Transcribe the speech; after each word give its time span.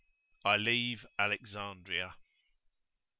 I 0.43 0.57
LEAVE 0.57 1.05
ALEXANDRIA. 1.19 2.15